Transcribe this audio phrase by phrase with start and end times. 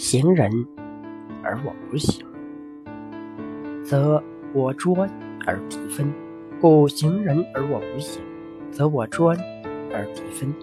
[0.00, 0.50] 行人
[1.42, 2.24] 而我不行，
[3.84, 4.20] 则
[4.54, 5.06] 我专
[5.46, 6.06] 而敌分；
[6.58, 8.22] 故行人而我不行，
[8.70, 9.36] 则我专
[9.92, 10.54] 而敌分。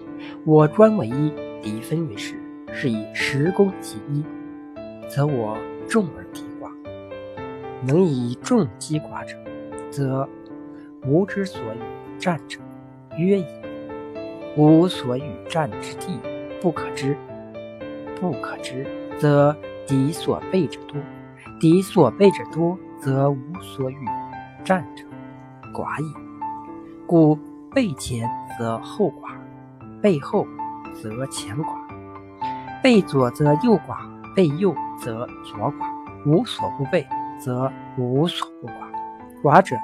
[0.44, 1.32] 我专为一，
[1.62, 2.34] 敌分为十，
[2.72, 4.24] 是以十攻其一，
[5.08, 5.56] 则我
[5.88, 6.68] 众而敌寡。
[7.86, 9.36] 能以众击寡者，
[9.88, 10.28] 则
[11.06, 12.58] 吾之所与战者
[13.16, 13.46] 曰矣。
[14.56, 16.18] 吾所与战之地
[16.60, 17.16] 不可知，
[18.20, 18.84] 不可知。
[19.18, 21.00] 则敌所备者多，
[21.60, 23.98] 敌所备者多，则无所与
[24.64, 25.04] 战者
[25.74, 26.14] 寡矣。
[27.06, 27.36] 故
[27.72, 28.28] 备前
[28.58, 29.30] 则后寡，
[30.00, 30.46] 备后
[30.94, 31.74] 则前寡，
[32.82, 33.98] 备左则右寡，
[34.34, 35.98] 备右则左寡。
[36.26, 37.06] 无所不备，
[37.38, 38.72] 则无所不寡。
[39.42, 39.76] 寡者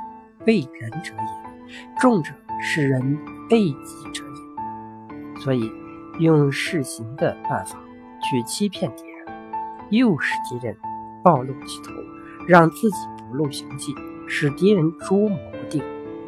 [0.44, 3.16] 备人者也，众者是人
[3.48, 5.40] 备己者也。
[5.40, 5.70] 所以
[6.18, 7.78] 用试行的办法
[8.20, 9.13] 去欺骗敌人。
[9.90, 10.76] 诱使敌人
[11.22, 11.92] 暴露其头，
[12.46, 12.96] 让自己
[13.28, 13.94] 不露行迹，
[14.26, 15.82] 使敌人捉摸不定，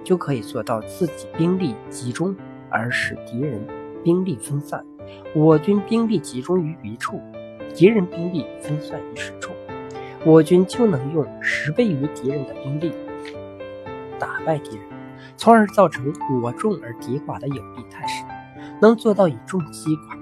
[0.04, 2.34] 就可以做到自己兵力集中，
[2.70, 3.66] 而使敌人
[4.04, 4.84] 兵力分散。
[5.34, 7.20] 我军兵力集中于一处，
[7.74, 9.52] 敌人兵力分散于十处，
[10.24, 12.92] 我军就能用十倍于敌人的兵力
[14.18, 14.84] 打败敌人，
[15.36, 18.24] 从而造成我众而敌寡的有利态势。
[18.80, 20.18] 能做到以众击寡，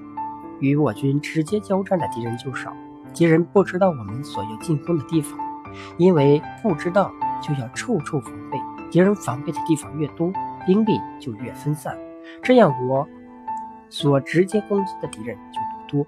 [0.59, 2.73] 与我军直接交战的敌人就少。
[3.15, 5.39] 敌人不知道我们所要进攻的地方，
[5.97, 7.09] 因为不知道
[7.41, 8.59] 就要处处防备。
[8.91, 10.31] 敌人防备的地方越多，
[10.65, 11.97] 兵力就越分散，
[12.43, 13.07] 这样我
[13.89, 16.05] 所直接攻击的敌人就不多。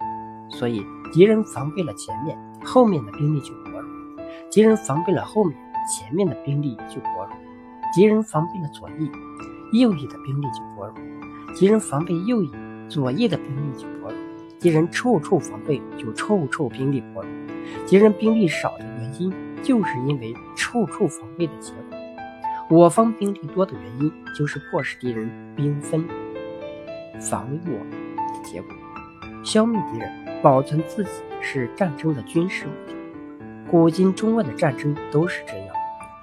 [0.50, 3.90] 所以敌人防备了前面，后面的兵力就薄弱；
[4.52, 5.58] 敌人防备了后面，
[5.90, 7.34] 前面的兵力就薄弱；
[7.94, 9.10] 敌人防备了左翼，
[9.80, 10.94] 右翼的兵力就薄弱；
[11.56, 12.52] 敌人防备右翼，
[12.90, 14.17] 左翼的兵力就薄弱。
[14.60, 17.32] 敌人处处防备，就处处兵力薄弱。
[17.86, 21.98] 敌人兵力少的原因，就是因为处处防备的结果。
[22.70, 26.04] 我方兵力多的原因，就是迫使敌人兵分
[27.20, 28.72] 防我的结果。
[29.44, 32.96] 消灭敌人，保存自己，是战争的军事目的。
[33.70, 35.68] 古今中外的战争都是这样。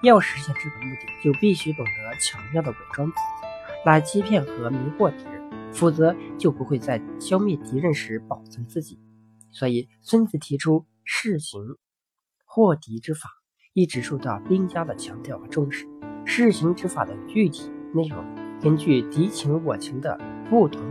[0.03, 3.47] 要实现这个目的，就必须懂得巧妙的伪装自己，
[3.87, 5.34] 来欺骗和迷惑敌人。
[5.75, 8.99] 否则就不会在消灭敌人时保存自己。
[9.51, 11.61] 所以孙子提出试行
[12.47, 13.29] 获敌之法，
[13.75, 15.87] 一直受到兵家的强调和重视。
[16.25, 18.25] 试行之法的具体内容，
[18.63, 20.19] 根据敌情我情的
[20.49, 20.83] 不同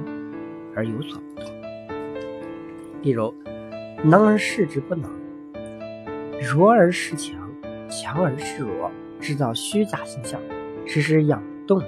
[0.76, 1.52] 而有所不同。
[3.02, 3.34] 例如，
[4.04, 5.12] 能而示之不能，
[6.40, 7.36] 弱而示强，
[7.90, 10.40] 强而示弱，制造虚假形象，
[10.86, 11.82] 实施佯动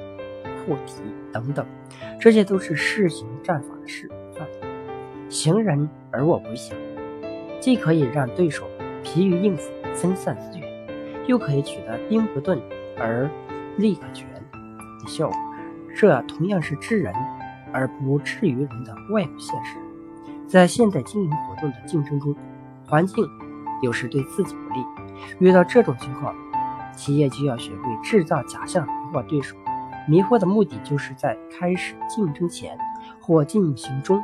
[0.65, 0.93] 护敌
[1.31, 1.65] 等等。
[2.19, 4.47] 这些都是试行战法的示范。
[5.29, 6.75] 行人而我不行，
[7.59, 8.65] 既可以让对手
[9.03, 10.87] 疲于应付、分散资源，
[11.27, 12.61] 又可以取得兵不盾
[12.97, 13.29] 而
[13.77, 15.37] 利可全的效果。
[15.95, 17.13] 这同样是治人
[17.71, 19.77] 而不治于人的外部现实。
[20.47, 22.35] 在现代经营活动的竞争中，
[22.85, 23.25] 环境
[23.81, 24.85] 有时对自己不利。
[25.39, 26.35] 遇到这种情况，
[26.95, 29.55] 企业就要学会制造假象，迷惑对手。
[30.07, 32.77] 迷惑的目的就是在开始竞争前
[33.19, 34.23] 或进行中，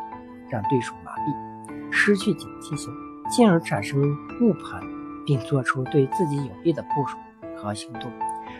[0.49, 2.93] 让对手麻痹、失去警惕性，
[3.29, 3.99] 进而产生
[4.41, 4.81] 误判，
[5.25, 7.17] 并做出对自己有利的部署
[7.55, 8.11] 和行动，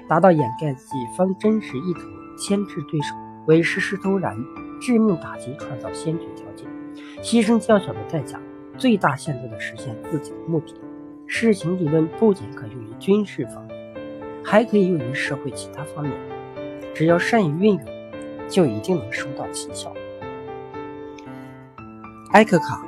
[0.07, 2.01] 达到掩盖己方真实意图、
[2.37, 3.15] 牵制对手、
[3.45, 4.35] 为实施突然
[4.79, 6.67] 致命打击创造先决条件，
[7.21, 8.39] 牺牲较小的代价，
[8.77, 10.73] 最大限度地实现自己的目的。
[11.27, 13.77] 事情理论不仅可用于军事方面，
[14.43, 16.13] 还可以用于社会其他方面。
[16.93, 17.85] 只要善于运用，
[18.49, 19.93] 就一定能收到奇效。
[22.31, 22.85] 埃克卡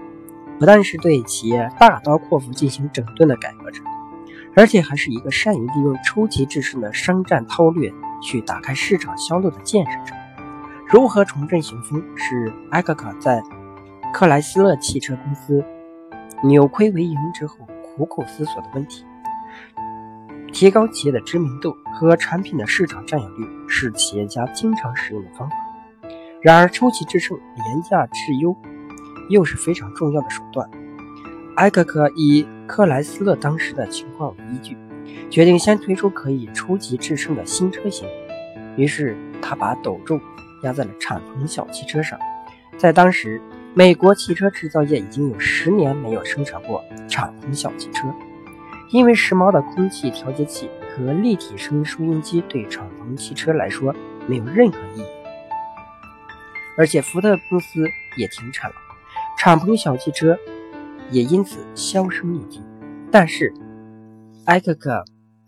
[0.60, 3.82] 不但是对企业大刀阔斧进行整顿的改革者，
[4.56, 10.16] 而且还是一个善于利用出奇制胜的商战韬略去打开市场销路的建设者。
[10.88, 13.42] 如何重振雄风，是埃克卡在
[14.14, 15.66] 克莱斯勒汽车公司
[16.44, 19.04] 扭亏为盈之后苦苦思索的问题。
[20.54, 25.56] 提高企业的知名度和产品的市场占有率是企业家经常使用的方法。
[26.42, 28.56] 然而，出奇制胜、廉价质优
[29.30, 30.70] 又是非常重要的手段。
[31.56, 34.78] 埃克克以克莱斯勒当时的情况为依据，
[35.30, 38.08] 决定先推出可以出奇制胜的新车型。
[38.78, 40.22] 于是，他把斗重
[40.62, 42.20] 压在了敞篷小汽车上。
[42.78, 43.42] 在当时，
[43.74, 48.14] 美国汽车制造业已经有十年没有生产过敞篷小汽车。
[48.94, 53.92] 因为时髦的空气调节器和立体声收音机对敞篷汽车来说
[54.28, 55.06] 没有任何意义，
[56.78, 57.84] 而且福特公司
[58.18, 58.76] 也停产了。
[59.36, 60.38] 敞篷小汽车
[61.10, 62.62] 也因此销声匿迹。
[63.12, 63.52] 但是，
[64.46, 65.04] 埃克克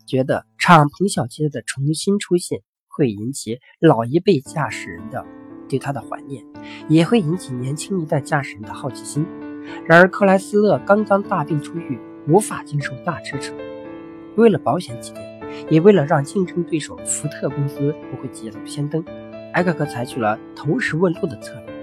[0.08, 5.24] 觉得敞篷小汽车的重新出现会引起老一辈驾驶人的
[5.68, 6.44] 对他的怀念，
[6.88, 9.24] 也会引起年轻一代驾驶人的好奇心。
[9.86, 11.96] 然而，克莱斯勒刚刚大病初愈，
[12.26, 13.54] 无法经受大车车。
[14.36, 15.40] 为了保险起见，
[15.70, 19.04] 也为了让竞争对手福特公司不会捷足先登，
[19.54, 21.74] 埃克克采取了投石问路的策略。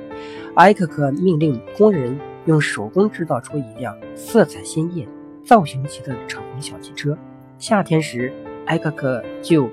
[0.55, 5.07] 埃克克命令工人用手工制造出一辆色彩鲜艳、
[5.43, 7.17] 造型奇特的敞篷小汽车。
[7.57, 8.31] 夏天时，
[8.67, 9.67] 埃克克就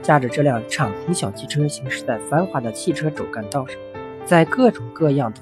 [0.00, 3.76] 驾着这辆敞篷小汽车行驶在繁华的汽车主干道上，
[4.24, 5.38] 在各种各样的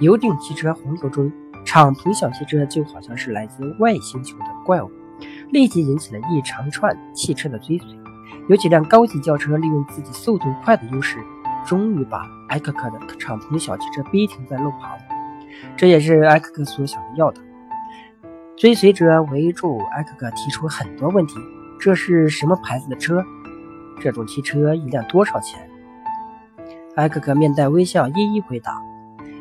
[0.00, 1.32] 油顶汽车洪流中，
[1.76, 4.90] 敞篷小汽车就好像是来自外星球的怪物。
[5.50, 7.86] 立即引起了一长串汽车的追随，
[8.48, 11.18] 有几辆高级轿车利用自己速度快的优势，
[11.66, 14.96] 终于把艾克克的敞篷小汽车逼停在路旁。
[15.76, 17.42] 这也是艾克克所想要的。
[18.56, 21.34] 追随者围住艾克克，提出很多问题：
[21.78, 23.22] 这是什么牌子的车？
[24.00, 25.68] 这种汽车一辆多少钱？
[26.94, 28.80] 艾克克面带微笑，一一回答，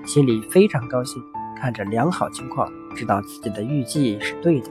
[0.06, 1.24] 心里非常高兴。
[1.56, 4.70] 看着良好情况，知道自己的预计是对的。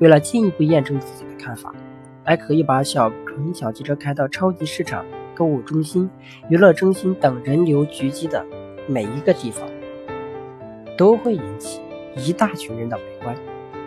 [0.00, 1.74] 为了进一步验证自己的看法，
[2.24, 6.08] 还可以把小鹏小汽车开到超级市场、购物中心、
[6.48, 8.44] 娱乐中心等人流聚集的
[8.86, 9.68] 每一个地方，
[10.96, 11.80] 都会引起
[12.16, 13.36] 一大群人的围观。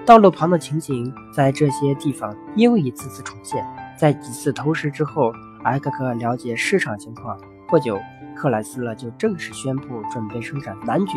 [0.06, 3.66] 道路旁的情景在这些地方又一次次重现。
[3.98, 5.32] 在几次投食之后，
[5.64, 7.40] 埃克克了解市场情况。
[7.70, 7.98] 不久，
[8.36, 11.14] 克莱斯勒就正式宣布准备生产男爵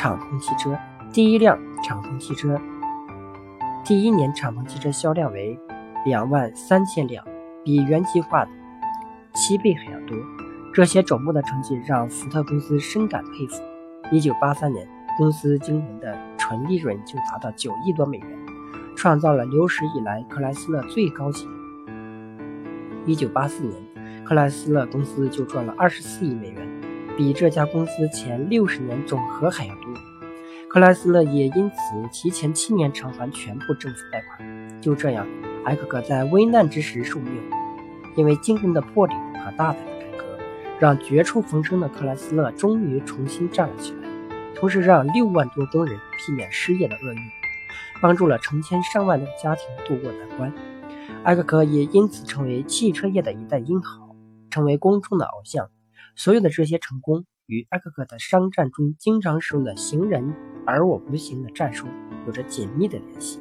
[0.00, 0.78] 敞篷汽车，
[1.12, 2.58] 第一辆敞篷汽车。
[3.84, 5.60] 第一年敞篷汽车销量为
[6.06, 7.22] 两万三千辆，
[7.62, 8.50] 比原计划的
[9.34, 10.16] 七倍还要多。
[10.72, 13.62] 这些瞩目的成绩让福特公司深感佩服。
[14.10, 14.88] 一九八三年，
[15.18, 18.38] 公司经营的纯利润就达到九亿多美元，
[18.96, 21.52] 创造了有史以来克莱斯勒最高纪录。
[23.04, 23.78] 一九八四年，
[24.24, 26.79] 克莱斯勒公司就赚了二十四亿美元，
[27.20, 29.92] 比这家公司前六十年总和还要多。
[30.70, 31.76] 克莱斯勒也因此
[32.10, 34.80] 提前七年偿还全部政府贷款。
[34.80, 35.26] 就这样，
[35.66, 37.30] 埃克克在危难之时受命，
[38.16, 40.24] 因为惊人的魄力和大胆的改革，
[40.78, 44.08] 让绝处逢生的克莱斯勒终于重新站了起来，
[44.54, 47.20] 同时让六万多工人避免失业的厄运，
[48.00, 50.50] 帮助了成千上万的家庭渡过难关。
[51.24, 54.16] 埃克克也因此成为汽车业的一代英豪，
[54.48, 55.68] 成为公众的偶像。
[56.16, 60.34] 所有的这些成功与艾克克的商战中经常使用的“行人”。
[60.66, 61.86] 而我不行的战术
[62.26, 63.40] 有着紧密的联系。